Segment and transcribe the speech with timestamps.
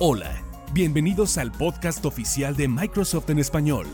[0.00, 0.42] Hola,
[0.72, 3.86] bienvenidos al podcast oficial de Microsoft en español,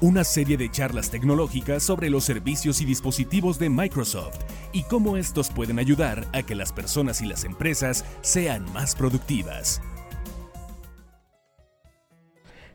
[0.00, 4.40] una serie de charlas tecnológicas sobre los servicios y dispositivos de Microsoft
[4.72, 9.80] y cómo estos pueden ayudar a que las personas y las empresas sean más productivas.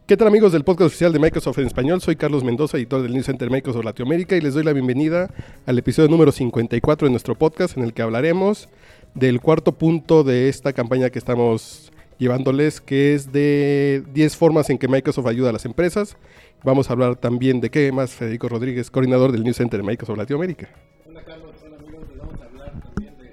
[0.08, 2.00] ¿Qué tal amigos del podcast oficial de Microsoft en español?
[2.00, 5.30] Soy Carlos Mendoza, editor del News Center Microsoft Latinoamérica y les doy la bienvenida
[5.66, 8.70] al episodio número 54 de nuestro podcast en el que hablaremos
[9.16, 14.78] del cuarto punto de esta campaña que estamos llevándoles, que es de 10 formas en
[14.78, 16.18] que Microsoft ayuda a las empresas.
[16.64, 20.18] Vamos a hablar también de qué más Federico Rodríguez, coordinador del News Center de Microsoft
[20.18, 20.70] Latinoamérica.
[21.08, 23.32] Hola Carlos, hola amigos, les vamos a hablar también de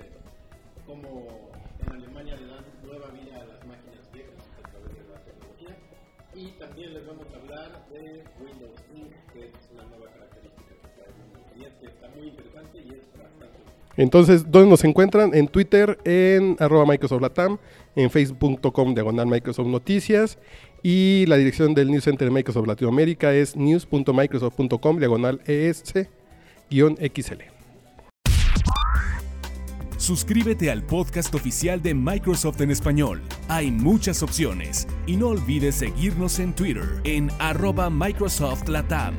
[0.87, 1.51] cómo
[1.85, 5.77] en Alemania le dan nueva vida a las máquinas viejas a tecnología
[6.37, 10.76] y también les vamos a hablar de Windows Ink, que es una nueva característica
[11.07, 13.57] que trae Windows 10 que está muy interesante y es bastante
[13.97, 15.35] Entonces, ¿dónde nos encuentran?
[15.35, 17.59] En Twitter, en arroba Microsoft Latam,
[17.95, 20.39] en facebook.com diagonal Microsoft Noticias
[20.83, 25.97] y la dirección del News Center de Microsoft Latinoamérica es news.microsoft.com diagonal ES-XL.
[29.97, 33.23] Suscríbete al podcast oficial de Microsoft en español.
[33.49, 39.15] Hay muchas opciones y no olvides seguirnos en Twitter en arroba Microsoft Latam.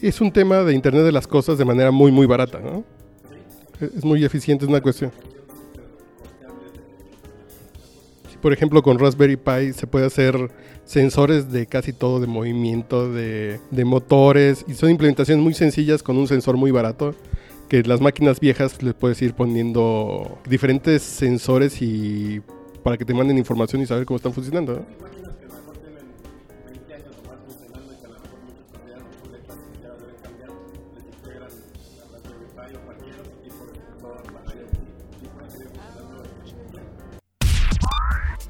[0.00, 2.84] Es un tema de Internet de las Cosas de manera muy, muy barata, ¿no?
[3.80, 5.10] Es muy eficiente, es una cuestión.
[8.42, 10.50] Por ejemplo, con Raspberry Pi se puede hacer
[10.84, 16.18] sensores de casi todo, de movimiento, de, de motores, y son implementaciones muy sencillas con
[16.18, 17.14] un sensor muy barato,
[17.68, 22.40] que las máquinas viejas les puedes ir poniendo diferentes sensores y
[22.82, 24.74] para que te manden información y saber cómo están funcionando.
[24.74, 25.23] ¿no?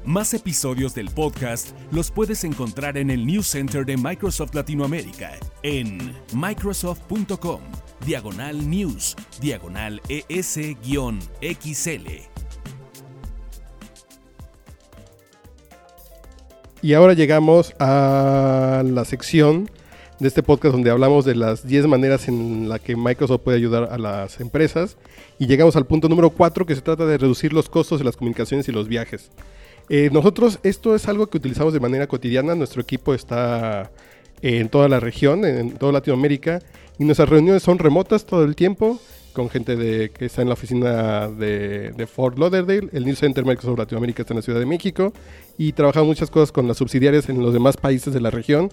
[0.05, 5.31] Más episodios del podcast los puedes encontrar en el News Center de Microsoft Latinoamérica
[5.63, 7.61] en microsoft.com,
[8.05, 10.77] diagonal news, diagonal ES-XL.
[16.83, 19.71] Y ahora llegamos a la sección
[20.19, 23.89] de este podcast donde hablamos de las 10 maneras en las que Microsoft puede ayudar
[23.91, 24.97] a las empresas.
[25.39, 28.15] Y llegamos al punto número 4 que se trata de reducir los costos de las
[28.15, 29.31] comunicaciones y los viajes.
[29.89, 32.55] Eh, nosotros esto es algo que utilizamos de manera cotidiana.
[32.55, 33.91] Nuestro equipo está
[34.41, 36.59] en toda la región, en toda Latinoamérica.
[36.97, 38.99] Y nuestras reuniones son remotas todo el tiempo
[39.33, 42.87] con gente que está en la oficina de, de Fort Lauderdale.
[42.93, 45.11] El News Center Microsoft Latinoamérica está en la Ciudad de México.
[45.57, 48.71] Y trabajamos muchas cosas con las subsidiarias en los demás países de la región.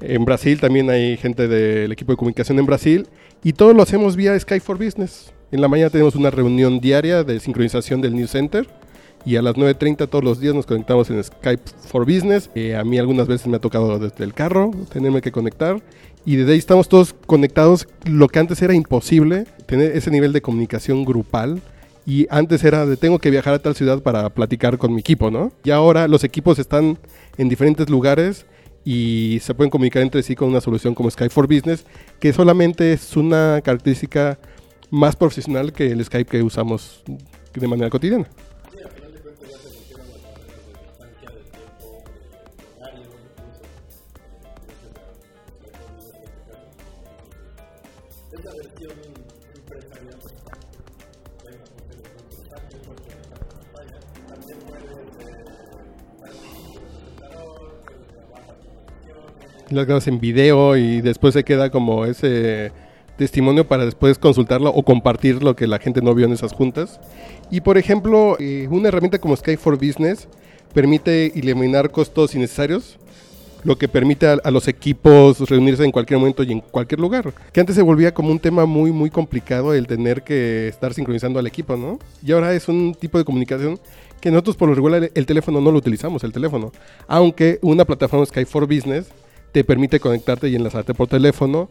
[0.00, 3.08] En Brasil también hay gente del equipo de comunicación en Brasil.
[3.42, 5.32] Y todo lo hacemos vía Skype for Business.
[5.50, 8.68] En la mañana tenemos una reunión diaria de sincronización del News Center.
[9.24, 12.50] Y a las 9.30 todos los días nos conectamos en Skype for Business.
[12.54, 15.82] Eh, a mí algunas veces me ha tocado desde el carro tenerme que conectar.
[16.24, 17.88] Y desde ahí estamos todos conectados.
[18.04, 21.60] Lo que antes era imposible, tener ese nivel de comunicación grupal.
[22.06, 25.30] Y antes era de tengo que viajar a tal ciudad para platicar con mi equipo,
[25.30, 25.52] ¿no?
[25.64, 26.98] Y ahora los equipos están
[27.36, 28.46] en diferentes lugares
[28.90, 31.84] y se pueden comunicar entre sí con una solución como Skype for Business,
[32.18, 34.38] que solamente es una característica
[34.90, 37.02] más profesional que el Skype que usamos
[37.52, 38.26] de manera cotidiana.
[59.70, 62.72] Las grabas en video y después se queda como ese
[63.16, 67.00] testimonio para después consultarlo o compartir lo que la gente no vio en esas juntas.
[67.50, 70.28] Y por ejemplo, eh, una herramienta como Sky for Business
[70.72, 72.98] permite eliminar costos innecesarios,
[73.64, 77.34] lo que permite a, a los equipos reunirse en cualquier momento y en cualquier lugar.
[77.52, 81.40] Que antes se volvía como un tema muy, muy complicado el tener que estar sincronizando
[81.40, 81.98] al equipo, ¿no?
[82.24, 83.80] Y ahora es un tipo de comunicación
[84.20, 86.70] que nosotros por lo regular el, el teléfono no lo utilizamos, el teléfono.
[87.08, 89.08] Aunque una plataforma Sky for Business
[89.52, 91.68] te permite conectarte y enlazarte por teléfono.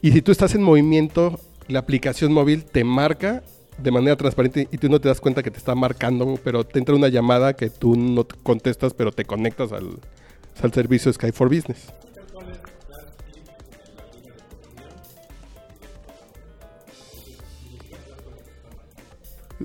[0.00, 3.42] Y si tú estás en movimiento, la aplicación móvil te marca
[3.78, 6.78] de manera transparente y tú no te das cuenta que te está marcando, pero te
[6.78, 9.98] entra una llamada que tú no te contestas, pero te conectas al,
[10.62, 11.88] al servicio Sky for Business.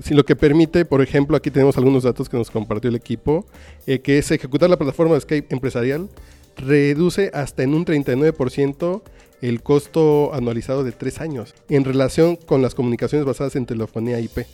[0.02, 3.46] Si lo que permite, por ejemplo, aquí tenemos algunos datos que nos compartió el equipo,
[3.86, 6.08] eh, que es ejecutar la plataforma de Skype empresarial,
[6.56, 9.02] reduce hasta en un 39%
[9.40, 14.46] el costo anualizado de tres años en relación con las comunicaciones basadas en telefonía IP,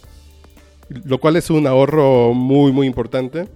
[1.04, 3.48] lo cual es un ahorro muy, muy importante.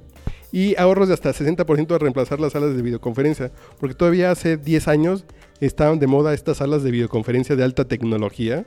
[0.53, 3.51] Y ahorros de hasta 60% de reemplazar las salas de videoconferencia,
[3.81, 5.25] porque todavía hace 10 años
[5.61, 8.65] estaban de moda estas salas de videoconferencia de alta tecnología,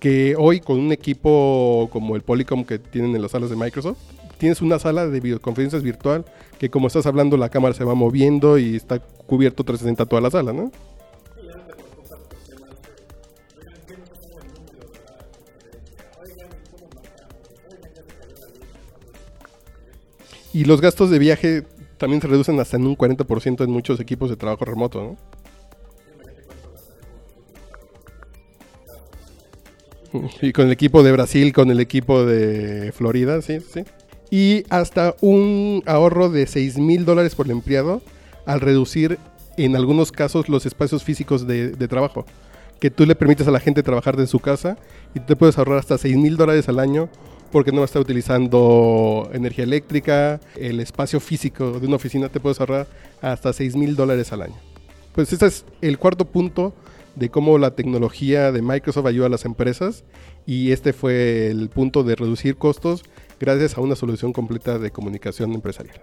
[0.00, 3.98] que hoy con un equipo como el Polycom que tienen en las salas de Microsoft,
[4.38, 6.24] tienes una sala de videoconferencias virtual
[6.58, 10.30] que como estás hablando la cámara se va moviendo y está cubierto 360 toda la
[10.30, 10.70] sala, ¿no?
[20.52, 21.64] Y los gastos de viaje
[21.98, 25.16] también se reducen hasta en un 40% en muchos equipos de trabajo remoto, ¿no?
[30.42, 33.84] Y con el equipo de Brasil, con el equipo de Florida, sí, sí.
[34.34, 38.02] Y hasta un ahorro de 6 mil dólares por el empleado
[38.46, 39.20] al reducir
[39.56, 42.26] en algunos casos los espacios físicos de, de trabajo.
[42.80, 44.76] Que tú le permites a la gente trabajar de su casa
[45.14, 47.08] y te puedes ahorrar hasta 6 mil dólares al año
[47.52, 52.40] porque no va a estar utilizando energía eléctrica, el espacio físico de una oficina te
[52.40, 52.88] puedes ahorrar
[53.22, 54.56] hasta 6 mil dólares al año.
[55.14, 56.74] Pues ese es el cuarto punto
[57.14, 60.02] de cómo la tecnología de Microsoft ayuda a las empresas
[60.44, 63.04] y este fue el punto de reducir costos
[63.44, 66.00] gracias a una solución completa de comunicación empresarial.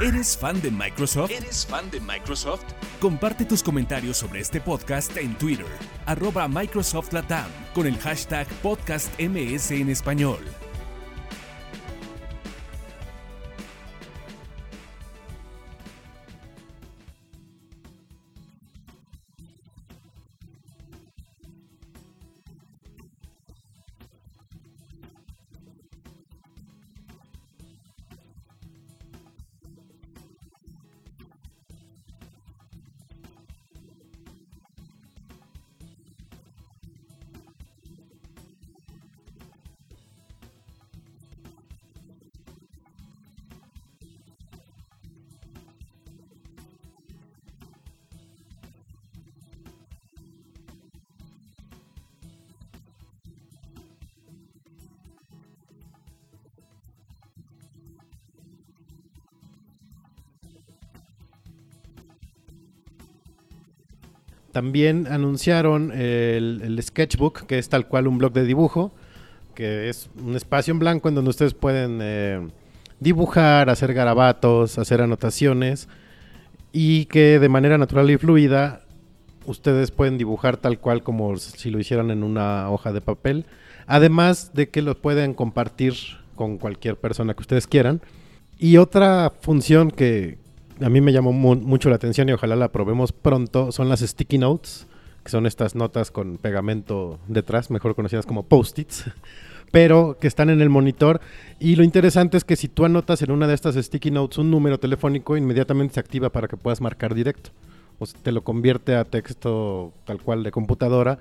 [0.00, 1.30] ¿Eres fan de Microsoft?
[1.30, 2.64] ¿Eres fan de Microsoft?
[3.00, 5.66] Comparte tus comentarios sobre este podcast en Twitter,
[6.06, 10.38] arroba Microsoft Latam, con el hashtag podcastms en español.
[64.52, 68.92] También anunciaron el, Sketchbook, que es tal cual un blog de dibujo,
[69.54, 72.48] que es un espacio en blanco en donde ustedes pueden eh,
[72.98, 75.88] dibujar, hacer garabatos, hacer anotaciones
[76.72, 78.82] y que de manera natural y fluida
[79.46, 83.46] ustedes pueden dibujar tal cual como si lo hicieran en una hoja de papel.
[83.86, 85.94] Además de que lo pueden compartir
[86.34, 88.00] con cualquier persona que ustedes quieran.
[88.58, 90.38] Y otra función que
[90.80, 94.00] a mí me llamó mu- mucho la atención y ojalá la probemos pronto son las
[94.00, 94.86] sticky notes,
[95.24, 99.04] que son estas notas con pegamento detrás, mejor conocidas como post-its,
[99.70, 101.20] pero que están en el monitor.
[101.58, 104.50] Y lo interesante es que si tú anotas en una de estas sticky notes un
[104.50, 107.50] número telefónico, inmediatamente se activa para que puedas marcar directo.
[107.98, 111.18] O sea, te lo convierte a texto tal cual de computadora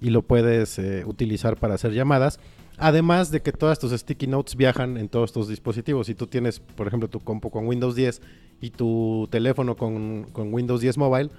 [0.00, 2.38] y lo puedes eh, utilizar para hacer llamadas.
[2.78, 6.06] Además de que todas tus sticky notes viajan en todos tus dispositivos.
[6.06, 8.22] Si tú tienes, por ejemplo, tu compu con Windows 10
[8.60, 11.30] y tu teléfono con, con Windows 10 Mobile,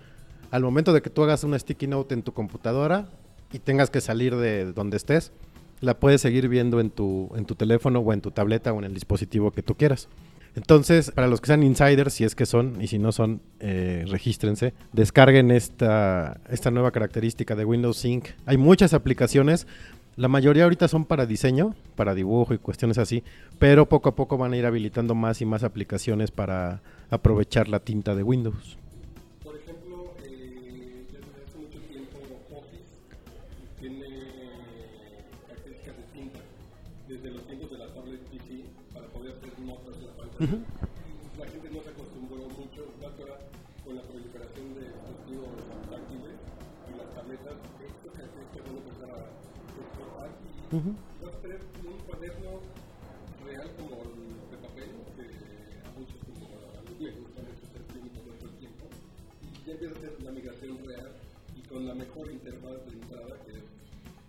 [0.51, 3.09] al momento de que tú hagas una sticky note en tu computadora
[3.53, 5.31] y tengas que salir de donde estés,
[5.81, 8.85] la puedes seguir viendo en tu, en tu teléfono o en tu tableta o en
[8.85, 10.09] el dispositivo que tú quieras.
[10.55, 14.03] Entonces, para los que sean insiders, si es que son, y si no son, eh,
[14.07, 18.29] regístrense, descarguen esta, esta nueva característica de Windows Sync.
[18.45, 19.67] Hay muchas aplicaciones,
[20.19, 23.23] la mayoría ahorita son para diseño, para dibujo y cuestiones así,
[23.57, 27.79] pero poco a poco van a ir habilitando más y más aplicaciones para aprovechar la
[27.79, 28.77] tinta de Windows.
[29.41, 32.17] Por ejemplo, eh, desde hace mucho tiempo
[32.51, 32.99] Office
[33.79, 34.07] tiene
[35.47, 36.39] características de tinta,
[37.07, 40.79] desde los tiempos de la tablet PC, para poder hacer notas en la pantalla.
[49.79, 52.61] A vas a tener un cuaderno
[53.45, 53.95] real como
[54.51, 55.23] de papel, que
[55.81, 56.81] a muchos como a
[57.79, 58.85] escribiendo todo el tiempo,
[59.51, 61.11] y ya empieza a la migración real
[61.57, 63.63] y con la mejor interfaz de entrada que es,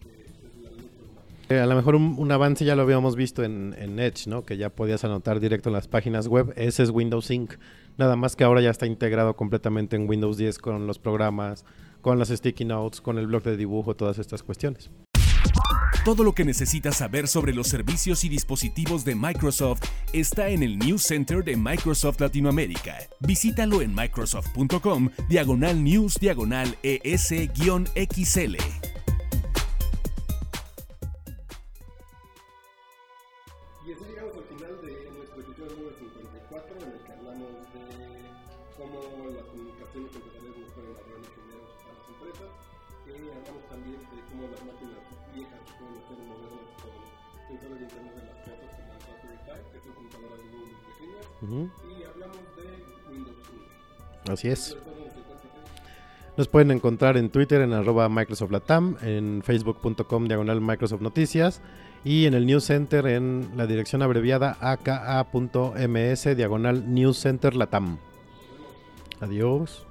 [0.03, 1.27] que es la luz humana.
[1.51, 4.45] Eh, a lo mejor un, un avance ya lo habíamos visto en, en Edge, ¿no?
[4.45, 6.55] Que ya podías anotar directo en las páginas web.
[6.57, 7.57] Ese es Windows Sync.
[7.99, 11.67] Nada más que ahora ya está integrado completamente en Windows 10 con los programas,
[12.01, 14.91] con las sticky notes, con el blog de dibujo, todas estas cuestiones.
[16.05, 19.83] Todo lo que necesitas saber sobre los servicios y dispositivos de Microsoft
[20.15, 22.97] está en el News Center de Microsoft Latinoamérica.
[23.21, 28.57] Visítalo en microsoft.com, diagonal news, diagonal ES-XL.
[51.41, 51.71] Muy.
[51.89, 53.37] Y hablamos de Windows
[54.25, 54.33] 1.
[54.33, 54.61] Así es.
[54.61, 56.37] Sobre todo en el 53.
[56.37, 61.61] Nos pueden encontrar en Twitter en arroba Microsoft Latam, en facebook.com diagonal Microsoft Noticias
[62.05, 67.99] y en el News Center en la dirección abreviada aka.ms diagonal News Center Latam.
[69.21, 69.87] Adiós.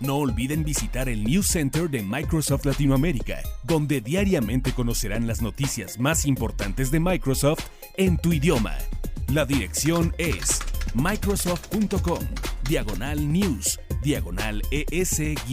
[0.00, 6.24] No olviden visitar el News Center de Microsoft Latinoamérica, donde diariamente conocerán las noticias más
[6.24, 7.66] importantes de Microsoft
[7.98, 8.78] en tu idioma.
[9.28, 10.60] La dirección es
[10.94, 12.24] microsoft.com,
[12.66, 15.50] diagonal news, diagonal ES-XL.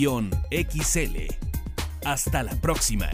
[2.06, 3.10] Hasta la próxima.